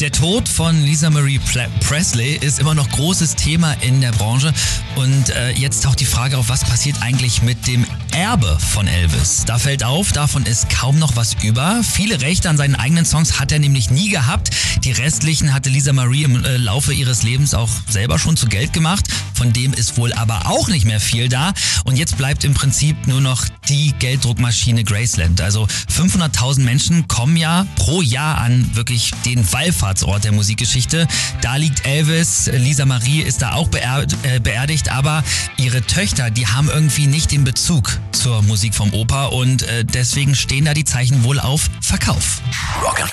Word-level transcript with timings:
Der 0.00 0.10
Tod 0.10 0.48
von 0.48 0.82
Lisa 0.82 1.10
Marie 1.10 1.38
Presley 1.80 2.38
ist 2.40 2.58
immer 2.58 2.74
noch 2.74 2.88
großes 2.88 3.36
Thema 3.36 3.74
in 3.82 4.00
der 4.00 4.12
Branche. 4.12 4.50
Und 4.96 5.28
äh, 5.28 5.50
jetzt 5.50 5.84
taucht 5.84 6.00
die 6.00 6.06
Frage 6.06 6.38
auf, 6.38 6.48
was 6.48 6.64
passiert 6.64 7.02
eigentlich 7.02 7.42
mit 7.42 7.66
dem 7.66 7.84
Erbe 8.12 8.58
von 8.58 8.88
Elvis? 8.88 9.44
Da 9.44 9.58
fällt 9.58 9.84
auf, 9.84 10.12
davon 10.12 10.46
ist 10.46 10.70
kaum 10.70 10.98
noch 10.98 11.16
was 11.16 11.36
über. 11.42 11.82
Viele 11.82 12.22
Rechte 12.22 12.48
an 12.48 12.56
seinen 12.56 12.76
eigenen 12.76 13.04
Songs 13.04 13.38
hat 13.38 13.52
er 13.52 13.58
nämlich 13.58 13.90
nie 13.90 14.08
gehabt. 14.08 14.50
Die 14.84 14.92
restlichen 14.92 15.52
hatte 15.52 15.68
Lisa 15.68 15.92
Marie 15.92 16.24
im 16.24 16.42
äh, 16.46 16.56
Laufe 16.56 16.94
ihres 16.94 17.22
Lebens 17.22 17.52
auch 17.52 17.68
selber 17.90 18.18
schon 18.18 18.38
zu 18.38 18.46
Geld 18.46 18.72
gemacht. 18.72 19.04
Von 19.34 19.52
dem 19.52 19.74
ist 19.74 19.98
wohl 19.98 20.12
aber 20.14 20.46
auch 20.46 20.68
nicht 20.68 20.86
mehr 20.86 21.00
viel 21.00 21.28
da. 21.28 21.52
Und 21.84 21.96
jetzt 21.96 22.16
bleibt 22.16 22.44
im 22.44 22.54
Prinzip 22.54 23.06
nur 23.06 23.20
noch 23.20 23.46
die 23.68 23.94
Gelddruckmaschine 23.98 24.84
Graceland. 24.84 25.40
Also 25.40 25.66
500.000 25.94 26.60
Menschen 26.60 27.08
kommen 27.08 27.36
ja 27.36 27.66
pro 27.76 28.02
Jahr 28.02 28.38
an 28.38 28.74
wirklich 28.74 29.12
den 29.24 29.44
Wallfahrtsort 29.90 30.24
der 30.24 30.32
Musikgeschichte. 30.32 31.06
Da 31.42 31.56
liegt 31.56 31.86
Elvis, 31.86 32.50
Lisa 32.52 32.86
Marie 32.86 33.22
ist 33.22 33.42
da 33.42 33.54
auch 33.54 33.68
äh, 33.72 34.38
beerdigt, 34.40 34.90
aber 34.90 35.24
ihre 35.56 35.82
Töchter, 35.82 36.30
die 36.30 36.46
haben 36.46 36.68
irgendwie 36.68 37.06
nicht 37.06 37.32
den 37.32 37.44
Bezug 37.44 37.98
zur 38.12 38.42
Musik 38.42 38.74
vom 38.74 38.92
Opa 38.92 39.26
und 39.26 39.62
äh, 39.62 39.84
deswegen 39.84 40.34
stehen 40.34 40.64
da 40.64 40.74
die 40.74 40.84
Zeichen 40.84 41.24
wohl 41.24 41.40
auf 41.40 41.68
Verkauf. 41.80 42.40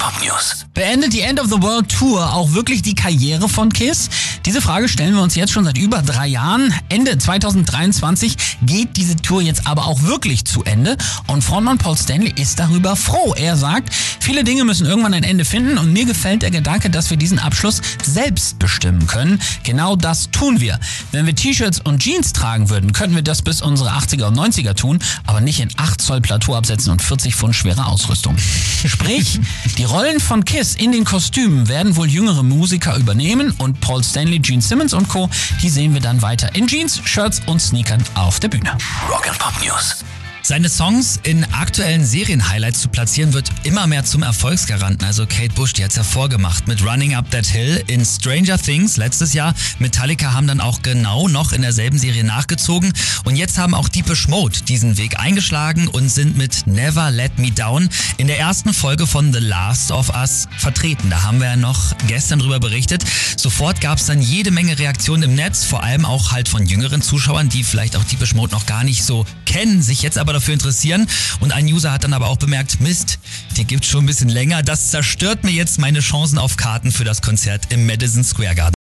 Rock'n'Pop 0.08 0.26
News. 0.26 0.66
Beendet 0.74 1.14
die 1.14 1.22
End 1.22 1.40
of 1.40 1.48
the 1.48 1.62
World 1.62 1.90
Tour 1.90 2.34
auch 2.34 2.54
wirklich 2.54 2.82
die 2.82 2.96
Karriere 2.96 3.50
von 3.50 3.72
Kiss? 3.72 4.10
Diese 4.46 4.62
Frage 4.62 4.88
stellen 4.88 5.16
wir 5.16 5.22
uns 5.22 5.36
jetzt 5.36 5.52
schon 5.52 5.66
seit 5.66 5.78
über 5.78 6.02
drei 6.02 6.28
Jahren. 6.28 6.74
Ende 6.90 7.18
2023 7.18 8.38
geht 8.62 8.96
diese 8.96 9.16
Tour 9.16 9.42
jetzt 9.42 9.68
aber 9.68 9.88
auch 9.88 10.04
wirklich 10.04 10.46
zu 10.46 10.64
Ende 10.64 10.96
und 11.28 11.44
Frontmann 11.44 11.78
Paul 11.78 11.98
Stanley 11.98 12.34
ist 12.40 12.60
darüber 12.60 12.96
froh. 12.96 13.34
Er 13.36 13.58
sagt, 13.58 13.94
viele 14.20 14.44
Dinge 14.44 14.64
müssen 14.64 14.86
irgendwann 14.86 15.14
ein 15.14 15.24
Ende 15.24 15.46
finden 15.46 15.78
und 15.78 15.92
mir 15.92 16.06
gefällt 16.06 16.44
der 16.44 16.52
Gedanke, 16.52 16.90
dass 16.90 17.10
wir 17.10 17.18
diesen 17.18 17.40
Abschluss 17.40 17.82
selbst 18.04 18.60
bestimmen 18.60 19.08
können. 19.08 19.42
Genau 19.64 19.96
das 19.96 20.30
tun 20.32 20.62
wir. 20.62 20.80
Wenn 21.12 21.26
wir 21.26 21.36
T-Shirts 21.36 21.82
und 21.82 22.02
Jeans 22.02 22.34
tragen 22.34 22.70
würden, 22.70 22.94
könnten 22.94 23.16
wir 23.16 23.24
das 23.24 23.42
bis 23.42 23.62
unsere 23.62 23.92
80er 23.92 24.26
und 24.26 24.38
90er 24.38 24.76
tun, 24.76 25.00
aber 25.26 25.42
nicht 25.42 25.60
in 25.60 25.70
8 25.76 26.00
Zoll 26.00 26.22
Plateau 26.22 26.56
absetzen 26.56 26.92
und 26.92 27.02
40 27.02 27.36
Pfund 27.36 27.56
schwere 27.56 27.88
Ausrüstung. 27.88 28.38
Sprich, 28.86 29.40
die 29.78 29.86
Rollen 29.98 30.20
von 30.20 30.46
Kiss 30.46 30.76
in 30.76 30.92
den 30.92 31.06
Kostümen 31.06 31.70
werden 31.70 31.96
wohl 31.96 32.08
jüngere 32.08 32.44
Musiker 32.44 32.96
übernehmen 32.98 33.52
und 33.58 33.82
Paul 33.82 34.04
Stanley, 34.04 34.38
Gene 34.38 34.62
Simmons 34.62 34.94
und 34.94 35.10
Co., 35.10 35.28
die 35.64 35.70
sehen 35.70 35.96
wir 35.96 36.02
dann 36.02 36.22
weiter 36.22 36.54
in 36.54 36.68
Jeans, 36.68 37.02
Shirts 37.04 37.42
und 37.48 37.60
Sneakern 37.60 38.04
auf 38.14 38.40
der 38.40 38.50
Bühne. 38.50 38.78
Rock'n'Pop 39.10 39.66
News. 39.66 40.06
Seine 40.48 40.70
Songs 40.70 41.20
in 41.24 41.44
aktuellen 41.52 42.06
Serien-Highlights 42.06 42.80
zu 42.80 42.88
platzieren, 42.88 43.34
wird 43.34 43.52
immer 43.64 43.86
mehr 43.86 44.06
zum 44.06 44.24
Erfolgsgaranten. 44.24 45.06
Also 45.06 45.26
Kate 45.26 45.54
Bush, 45.54 45.74
die 45.74 45.84
hat 45.84 45.90
es 45.90 45.98
ja 45.98 46.04
vorgemacht 46.04 46.70
mit 46.70 46.86
Running 46.86 47.16
Up 47.16 47.30
That 47.32 47.46
Hill 47.46 47.84
in 47.88 48.06
Stranger 48.06 48.58
Things 48.58 48.96
letztes 48.96 49.34
Jahr. 49.34 49.54
Metallica 49.80 50.32
haben 50.32 50.48
dann 50.48 50.62
auch 50.62 50.82
genau 50.84 51.28
noch 51.28 51.52
in 51.52 51.64
derselben 51.64 52.00
Serie 52.00 52.24
nachgezogen. 52.24 52.94
Und 53.26 53.36
jetzt 53.36 53.58
haben 53.58 53.74
auch 53.74 53.90
Deepish 53.90 54.30
Mode 54.30 54.62
diesen 54.62 54.98
Weg 54.98 55.20
eingeschlagen 55.20 55.90
und 55.90 56.08
sind 56.08 56.38
mit 56.38 56.66
Never 56.66 57.12
Let 57.12 57.40
Me 57.40 57.52
Down 57.52 57.90
in 58.16 58.28
der 58.28 58.40
ersten 58.40 58.74
Folge 58.74 59.06
von 59.06 59.34
The 59.34 59.40
Last 59.40 59.92
of 59.92 60.16
Us 60.16 60.48
vertreten. 60.58 61.10
Da 61.10 61.24
haben 61.24 61.42
wir 61.42 61.48
ja 61.48 61.56
noch 61.58 61.94
gestern 62.08 62.40
drüber 62.40 62.62
berichtet. 62.62 63.04
Sofort 63.36 63.82
gab 63.82 63.98
es 63.98 64.06
dann 64.06 64.22
jede 64.22 64.52
Menge 64.52 64.80
Reaktionen 64.80 65.24
im 65.24 65.36
Netz, 65.36 65.66
vor 65.66 65.84
allem 65.84 66.06
auch 66.06 66.32
halt 66.32 66.48
von 66.48 66.66
jüngeren 66.66 67.02
Zuschauern, 67.02 67.50
die 67.50 67.66
vielleicht 67.66 67.98
auch 67.98 68.04
Deepish 68.06 68.34
Mode 68.34 68.54
noch 68.54 68.66
gar 68.66 68.86
nicht 68.86 69.04
so 69.04 69.26
kennen, 69.46 69.82
sich 69.82 70.04
jetzt 70.04 70.18
aber 70.18 70.37
dafür 70.38 70.54
interessieren. 70.54 71.08
Und 71.40 71.52
ein 71.52 71.66
User 71.66 71.92
hat 71.92 72.04
dann 72.04 72.14
aber 72.14 72.28
auch 72.28 72.38
bemerkt, 72.38 72.80
Mist, 72.80 73.20
die 73.58 73.66
gibt 73.66 73.86
schon 73.86 74.04
ein 74.04 74.08
bisschen 74.08 74.30
länger. 74.30 74.64
Das 74.64 74.92
zerstört 74.92 75.44
mir 75.44 75.52
jetzt 75.52 75.80
meine 75.80 76.00
Chancen 76.00 76.38
auf 76.38 76.58
Karten 76.58 76.92
für 76.92 77.04
das 77.04 77.22
Konzert 77.22 77.72
im 77.72 77.86
Madison 77.86 78.24
Square 78.24 78.56
Garden. 78.56 78.76